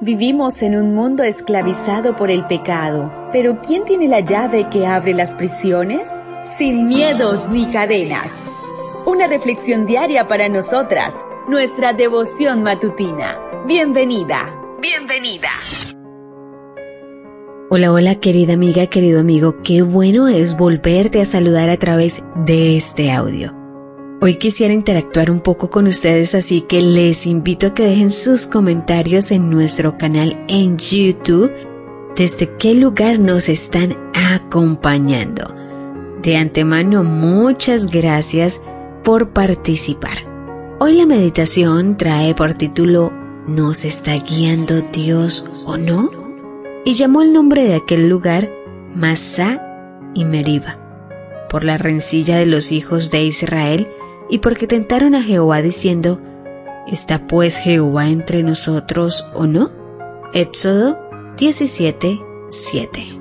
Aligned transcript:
Vivimos 0.00 0.62
en 0.62 0.76
un 0.76 0.94
mundo 0.94 1.24
esclavizado 1.24 2.14
por 2.14 2.30
el 2.30 2.46
pecado, 2.46 3.10
pero 3.32 3.60
¿quién 3.60 3.84
tiene 3.84 4.06
la 4.06 4.20
llave 4.20 4.68
que 4.70 4.86
abre 4.86 5.12
las 5.12 5.34
prisiones? 5.34 6.24
Sin 6.44 6.86
miedos 6.86 7.48
ni 7.48 7.66
cadenas. 7.66 8.48
Una 9.06 9.26
reflexión 9.26 9.86
diaria 9.86 10.28
para 10.28 10.48
nosotras, 10.48 11.26
nuestra 11.48 11.94
devoción 11.94 12.62
matutina. 12.62 13.40
Bienvenida, 13.66 14.54
bienvenida. 14.80 15.50
Hola, 17.68 17.90
hola 17.90 18.14
querida 18.20 18.52
amiga, 18.52 18.86
querido 18.86 19.18
amigo, 19.18 19.56
qué 19.64 19.82
bueno 19.82 20.28
es 20.28 20.56
volverte 20.56 21.20
a 21.20 21.24
saludar 21.24 21.70
a 21.70 21.76
través 21.76 22.22
de 22.46 22.76
este 22.76 23.10
audio. 23.10 23.52
Hoy 24.20 24.34
quisiera 24.34 24.74
interactuar 24.74 25.30
un 25.30 25.38
poco 25.38 25.70
con 25.70 25.86
ustedes, 25.86 26.34
así 26.34 26.62
que 26.62 26.82
les 26.82 27.24
invito 27.24 27.68
a 27.68 27.74
que 27.74 27.84
dejen 27.84 28.10
sus 28.10 28.46
comentarios 28.46 29.30
en 29.30 29.48
nuestro 29.48 29.96
canal 29.96 30.44
en 30.48 30.76
YouTube 30.76 31.52
desde 32.16 32.52
qué 32.56 32.74
lugar 32.74 33.20
nos 33.20 33.48
están 33.48 33.96
acompañando. 34.12 35.54
De 36.20 36.36
antemano, 36.36 37.04
muchas 37.04 37.86
gracias 37.86 38.60
por 39.04 39.30
participar. 39.30 40.26
Hoy 40.80 40.96
la 40.96 41.06
meditación 41.06 41.96
trae 41.96 42.34
por 42.34 42.54
título 42.54 43.12
¿Nos 43.46 43.84
está 43.84 44.14
guiando 44.14 44.80
Dios 44.80 45.64
o 45.64 45.76
no? 45.76 46.10
Y 46.84 46.94
llamó 46.94 47.22
el 47.22 47.32
nombre 47.32 47.62
de 47.62 47.76
aquel 47.76 48.08
lugar 48.08 48.50
Masá 48.96 49.62
y 50.12 50.24
Meriba, 50.24 50.76
por 51.48 51.62
la 51.62 51.78
rencilla 51.78 52.36
de 52.36 52.46
los 52.46 52.72
hijos 52.72 53.12
de 53.12 53.22
Israel 53.22 53.86
y 54.30 54.38
porque 54.38 54.66
tentaron 54.66 55.14
a 55.14 55.22
Jehová 55.22 55.62
diciendo, 55.62 56.20
¿Está 56.86 57.26
pues 57.26 57.58
Jehová 57.58 58.08
entre 58.08 58.42
nosotros 58.42 59.26
o 59.34 59.46
no? 59.46 59.70
Éxodo 60.32 60.98
17, 61.36 62.18
7. 62.48 63.18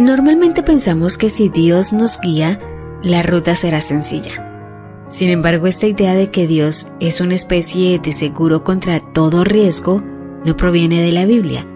Normalmente 0.00 0.62
pensamos 0.62 1.18
que 1.18 1.28
si 1.28 1.48
Dios 1.48 1.92
nos 1.92 2.20
guía, 2.20 2.58
la 3.02 3.22
ruta 3.22 3.54
será 3.54 3.80
sencilla. 3.80 5.04
Sin 5.06 5.30
embargo, 5.30 5.66
esta 5.66 5.86
idea 5.86 6.14
de 6.14 6.30
que 6.30 6.46
Dios 6.46 6.88
es 7.00 7.20
una 7.20 7.34
especie 7.34 7.98
de 7.98 8.12
seguro 8.12 8.64
contra 8.64 9.00
todo 9.12 9.44
riesgo 9.44 10.02
no 10.44 10.56
proviene 10.56 11.00
de 11.02 11.12
la 11.12 11.26
Biblia. 11.26 11.66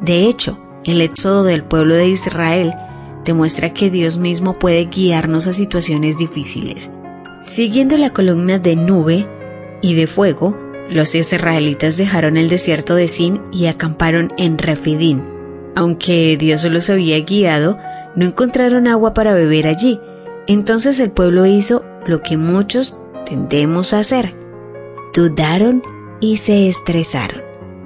De 0.00 0.26
hecho, 0.26 0.58
el 0.84 1.00
éxodo 1.00 1.44
del 1.44 1.64
pueblo 1.64 1.94
de 1.94 2.08
Israel 2.08 2.74
demuestra 3.24 3.72
que 3.72 3.90
Dios 3.90 4.18
mismo 4.18 4.58
puede 4.58 4.86
guiarnos 4.86 5.46
a 5.46 5.52
situaciones 5.52 6.18
difíciles. 6.18 6.90
Siguiendo 7.40 7.96
la 7.96 8.10
columna 8.10 8.58
de 8.58 8.76
nube 8.76 9.26
y 9.82 9.94
de 9.94 10.06
fuego, 10.06 10.56
los 10.90 11.14
israelitas 11.14 11.96
dejaron 11.96 12.36
el 12.36 12.48
desierto 12.48 12.94
de 12.94 13.08
Sin 13.08 13.40
y 13.52 13.66
acamparon 13.66 14.32
en 14.36 14.58
Refidín. 14.58 15.22
Aunque 15.76 16.36
Dios 16.36 16.64
los 16.64 16.90
había 16.90 17.20
guiado, 17.20 17.78
no 18.16 18.26
encontraron 18.26 18.88
agua 18.88 19.14
para 19.14 19.32
beber 19.32 19.68
allí. 19.68 20.00
Entonces 20.46 20.98
el 20.98 21.10
pueblo 21.10 21.46
hizo 21.46 21.84
lo 22.06 22.22
que 22.22 22.36
muchos 22.36 22.98
tendemos 23.24 23.94
a 23.94 24.00
hacer. 24.00 24.34
Dudaron 25.14 25.82
y 26.20 26.38
se 26.38 26.68
estresaron. 26.68 27.42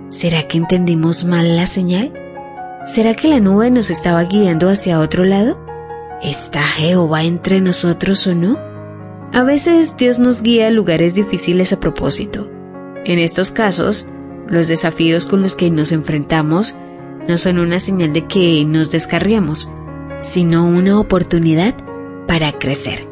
¿Será 0.08 0.48
que 0.48 0.58
entendimos 0.58 1.24
mal 1.24 1.56
la 1.56 1.66
señal? 1.66 2.23
¿Será 2.84 3.14
que 3.14 3.28
la 3.28 3.40
nube 3.40 3.70
nos 3.70 3.88
estaba 3.88 4.22
guiando 4.24 4.68
hacia 4.68 5.00
otro 5.00 5.24
lado? 5.24 5.58
¿Está 6.22 6.60
Jehová 6.60 7.24
entre 7.24 7.62
nosotros 7.62 8.26
o 8.26 8.34
no? 8.34 8.58
A 9.32 9.42
veces 9.42 9.96
Dios 9.96 10.18
nos 10.18 10.42
guía 10.42 10.68
a 10.68 10.70
lugares 10.70 11.14
difíciles 11.14 11.72
a 11.72 11.80
propósito. 11.80 12.50
En 13.06 13.18
estos 13.18 13.52
casos, 13.52 14.06
los 14.48 14.68
desafíos 14.68 15.24
con 15.24 15.40
los 15.40 15.56
que 15.56 15.70
nos 15.70 15.92
enfrentamos 15.92 16.74
no 17.26 17.38
son 17.38 17.58
una 17.58 17.80
señal 17.80 18.12
de 18.12 18.26
que 18.26 18.62
nos 18.66 18.90
descarriamos, 18.90 19.66
sino 20.20 20.66
una 20.66 21.00
oportunidad 21.00 21.74
para 22.28 22.52
crecer. 22.52 23.08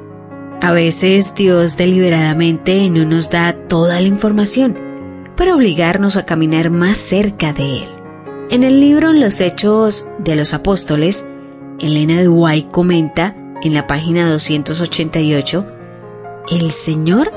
A 0.61 0.73
veces 0.73 1.35
Dios 1.35 1.79
deliberadamente 1.79 2.91
no 2.91 3.07
nos 3.07 3.31
da 3.31 3.55
toda 3.55 4.01
la 4.01 4.07
información 4.07 4.77
para 5.35 5.57
obligarnos 5.57 6.19
a 6.19 6.27
caminar 6.27 6.69
más 6.69 6.99
cerca 6.99 7.55
de 7.55 7.79
Él. 7.85 8.02
En 8.53 8.65
el 8.65 8.81
libro 8.81 9.15
Los 9.15 9.41
Hechos 9.41 10.07
de 10.19 10.37
los 10.37 10.53
Apóstoles, 10.53 11.27
Elena 11.81 12.21
White 12.29 12.69
comenta 12.71 13.35
en 13.63 13.73
la 13.73 13.87
página 13.87 14.29
288, 14.29 15.67
el 16.51 16.71
Señor 16.71 17.33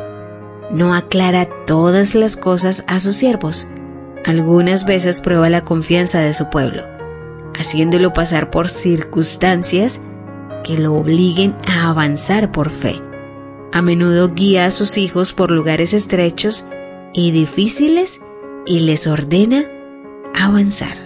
no 0.72 0.94
aclara 0.94 1.48
todas 1.66 2.16
las 2.16 2.36
cosas 2.36 2.84
a 2.90 3.00
sus 3.00 3.16
siervos. 3.16 3.70
Algunas 4.26 4.86
veces 4.86 5.22
prueba 5.22 5.50
la 5.50 5.64
confianza 5.64 6.20
de 6.20 6.34
su 6.34 6.50
pueblo, 6.50 6.84
haciéndolo 7.58 8.12
pasar 8.12 8.52
por 8.52 8.68
circunstancias 8.68 10.02
que 10.66 10.78
lo 10.78 10.96
obliguen 10.96 11.56
a 11.66 11.92
avanzar 11.92 12.52
por 12.52 12.72
fe. 12.72 13.02
A 13.72 13.82
menudo 13.82 14.34
guía 14.34 14.66
a 14.66 14.72
sus 14.72 14.98
hijos 14.98 15.32
por 15.32 15.50
lugares 15.50 15.94
estrechos 15.94 16.66
y 17.14 17.32
difíciles 17.32 18.22
y 18.66 18.82
les 18.82 19.08
ordena 19.08 19.64
avanzar. 20.38 21.05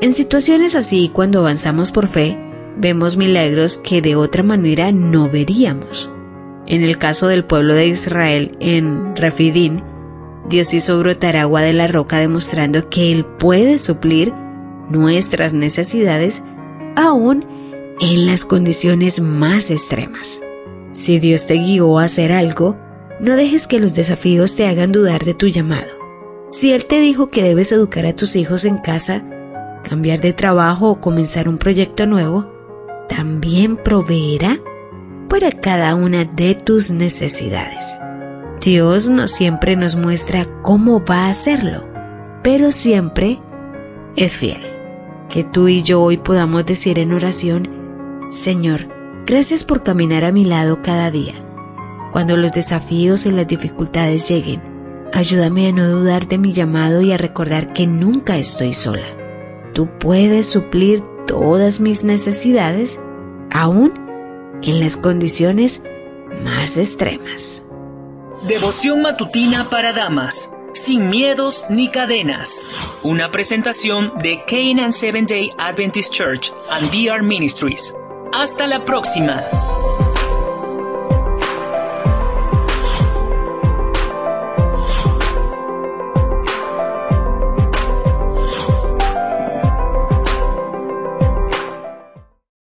En 0.00 0.12
situaciones 0.12 0.76
así, 0.76 1.10
cuando 1.12 1.40
avanzamos 1.40 1.92
por 1.92 2.06
fe, 2.06 2.38
vemos 2.78 3.18
milagros 3.18 3.76
que 3.76 4.00
de 4.00 4.16
otra 4.16 4.42
manera 4.42 4.92
no 4.92 5.28
veríamos. 5.28 6.10
En 6.66 6.82
el 6.82 6.96
caso 6.96 7.28
del 7.28 7.44
pueblo 7.44 7.74
de 7.74 7.88
Israel 7.88 8.56
en 8.60 9.14
Refidín, 9.14 9.82
Dios 10.48 10.72
hizo 10.72 10.98
brotar 10.98 11.36
agua 11.36 11.60
de 11.60 11.74
la 11.74 11.86
roca 11.86 12.18
demostrando 12.18 12.88
que 12.88 13.12
Él 13.12 13.26
puede 13.26 13.78
suplir 13.78 14.32
nuestras 14.88 15.52
necesidades 15.52 16.42
aún 16.96 17.44
en 18.00 18.26
las 18.26 18.46
condiciones 18.46 19.20
más 19.20 19.70
extremas. 19.70 20.40
Si 20.92 21.18
Dios 21.18 21.46
te 21.46 21.54
guió 21.54 21.98
a 21.98 22.04
hacer 22.04 22.32
algo, 22.32 22.78
no 23.20 23.36
dejes 23.36 23.66
que 23.66 23.78
los 23.78 23.94
desafíos 23.94 24.56
te 24.56 24.66
hagan 24.66 24.92
dudar 24.92 25.24
de 25.24 25.34
tu 25.34 25.46
llamado. 25.48 25.90
Si 26.50 26.72
Él 26.72 26.86
te 26.86 27.00
dijo 27.00 27.28
que 27.28 27.42
debes 27.42 27.70
educar 27.70 28.06
a 28.06 28.16
tus 28.16 28.34
hijos 28.34 28.64
en 28.64 28.78
casa, 28.78 29.24
cambiar 29.82 30.20
de 30.20 30.32
trabajo 30.32 30.90
o 30.90 31.00
comenzar 31.00 31.48
un 31.48 31.58
proyecto 31.58 32.06
nuevo, 32.06 32.52
también 33.08 33.76
proveerá 33.76 34.58
para 35.28 35.50
cada 35.50 35.94
una 35.94 36.24
de 36.24 36.54
tus 36.54 36.90
necesidades. 36.90 37.98
Dios 38.60 39.08
no 39.08 39.26
siempre 39.26 39.76
nos 39.76 39.96
muestra 39.96 40.44
cómo 40.62 41.02
va 41.04 41.26
a 41.26 41.30
hacerlo, 41.30 41.84
pero 42.42 42.72
siempre 42.72 43.40
es 44.16 44.36
fiel. 44.36 44.60
Que 45.28 45.44
tú 45.44 45.68
y 45.68 45.82
yo 45.82 46.02
hoy 46.02 46.16
podamos 46.18 46.66
decir 46.66 46.98
en 46.98 47.12
oración, 47.12 47.68
Señor, 48.28 48.88
gracias 49.26 49.64
por 49.64 49.82
caminar 49.82 50.24
a 50.24 50.32
mi 50.32 50.44
lado 50.44 50.82
cada 50.82 51.10
día. 51.10 51.34
Cuando 52.12 52.36
los 52.36 52.52
desafíos 52.52 53.26
y 53.26 53.30
las 53.30 53.46
dificultades 53.46 54.28
lleguen, 54.28 54.60
ayúdame 55.12 55.68
a 55.68 55.72
no 55.72 55.88
dudar 55.88 56.26
de 56.26 56.38
mi 56.38 56.52
llamado 56.52 57.00
y 57.02 57.12
a 57.12 57.16
recordar 57.16 57.72
que 57.72 57.86
nunca 57.86 58.36
estoy 58.36 58.72
sola 58.72 59.19
tú 59.72 59.88
puedes 59.98 60.46
suplir 60.46 61.02
todas 61.26 61.80
mis 61.80 62.04
necesidades, 62.04 63.00
aún 63.50 63.92
en 64.62 64.80
las 64.80 64.96
condiciones 64.96 65.82
más 66.44 66.76
extremas. 66.76 67.64
Devoción 68.46 69.02
matutina 69.02 69.68
para 69.68 69.92
damas, 69.92 70.54
sin 70.72 71.10
miedos 71.10 71.66
ni 71.68 71.88
cadenas. 71.88 72.68
Una 73.02 73.30
presentación 73.30 74.12
de 74.22 74.42
Canaan 74.46 74.92
Seventh 74.92 75.28
Day 75.28 75.50
Adventist 75.58 76.12
Church 76.12 76.52
and 76.70 76.90
DR 76.90 77.22
Ministries. 77.22 77.94
Hasta 78.32 78.66
la 78.66 78.84
próxima. 78.84 79.42